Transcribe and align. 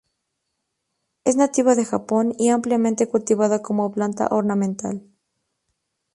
Es 1.25 1.35
nativa 1.35 1.75
de 1.75 1.85
Japón 1.85 2.33
y 2.39 2.49
ampliamente 2.49 3.07
cultivada 3.07 3.61
como 3.61 3.91
planta 3.91 4.29
ornamental. 4.31 5.05